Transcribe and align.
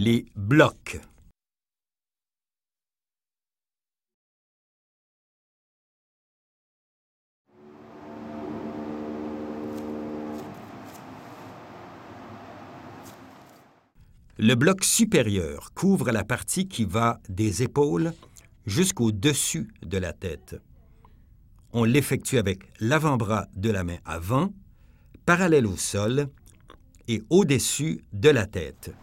Les 0.00 0.26
blocs. 0.36 1.00
Le 14.36 14.54
bloc 14.54 14.84
supérieur 14.84 15.72
couvre 15.74 16.12
la 16.12 16.22
partie 16.22 16.68
qui 16.68 16.84
va 16.84 17.18
des 17.28 17.64
épaules 17.64 18.12
jusqu'au-dessus 18.66 19.66
de 19.82 19.98
la 19.98 20.12
tête. 20.12 20.62
On 21.72 21.82
l'effectue 21.82 22.38
avec 22.38 22.60
l'avant-bras 22.78 23.48
de 23.56 23.70
la 23.70 23.82
main 23.82 23.98
avant, 24.04 24.52
parallèle 25.26 25.66
au 25.66 25.76
sol 25.76 26.28
et 27.08 27.20
au-dessus 27.30 28.04
de 28.12 28.28
la 28.28 28.46
tête. 28.46 28.94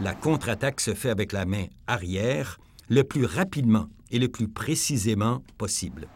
La 0.00 0.12
contre-attaque 0.12 0.80
se 0.80 0.92
fait 0.92 1.10
avec 1.10 1.32
la 1.32 1.44
main 1.44 1.66
arrière 1.86 2.58
le 2.88 3.04
plus 3.04 3.24
rapidement 3.24 3.88
et 4.10 4.18
le 4.18 4.28
plus 4.28 4.48
précisément 4.48 5.42
possible. 5.56 6.08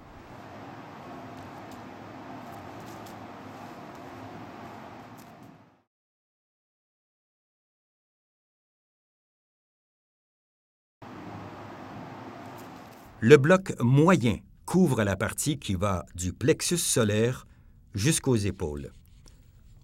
Le 13.21 13.37
bloc 13.37 13.75
moyen 13.81 14.39
couvre 14.65 15.03
la 15.03 15.17
partie 15.17 15.59
qui 15.59 15.75
va 15.75 16.05
du 16.15 16.33
plexus 16.33 16.79
solaire 16.79 17.47
jusqu'aux 17.95 18.37
épaules. 18.37 18.93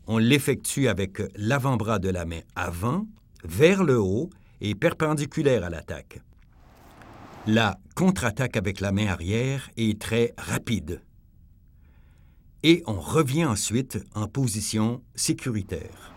On 0.06 0.18
l'effectue 0.18 0.88
avec 0.88 1.22
l'avant-bras 1.36 1.98
de 1.98 2.10
la 2.10 2.26
main 2.26 2.40
avant, 2.54 3.06
vers 3.44 3.84
le 3.84 3.98
haut 3.98 4.30
et 4.60 4.74
perpendiculaire 4.74 5.64
à 5.64 5.70
l'attaque. 5.70 6.20
La 7.46 7.78
contre-attaque 7.94 8.56
avec 8.56 8.80
la 8.80 8.90
main 8.90 9.06
arrière 9.06 9.70
est 9.76 10.00
très 10.00 10.32
rapide. 10.38 11.02
Et 12.62 12.82
on 12.86 12.98
revient 12.98 13.44
ensuite 13.44 13.98
en 14.14 14.26
position 14.26 15.02
sécuritaire. 15.14 16.14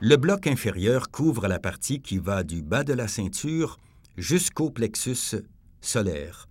Le 0.00 0.16
bloc 0.16 0.46
inférieur 0.46 1.10
couvre 1.10 1.48
la 1.48 1.58
partie 1.58 2.00
qui 2.00 2.18
va 2.18 2.44
du 2.44 2.62
bas 2.62 2.84
de 2.84 2.92
la 2.92 3.08
ceinture 3.08 3.78
jusqu'au 4.16 4.70
plexus 4.70 5.36
solaire. 5.80 6.48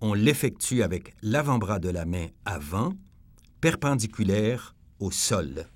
On 0.00 0.14
l'effectue 0.14 0.82
avec 0.82 1.14
l'avant-bras 1.22 1.78
de 1.78 1.90
la 1.90 2.04
main 2.04 2.28
avant, 2.44 2.94
perpendiculaire 3.60 4.74
au 4.98 5.10
sol. 5.10 5.66